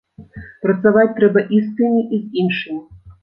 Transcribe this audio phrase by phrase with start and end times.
[0.65, 2.81] Працаваць трэба і з тымі, і з іншымі.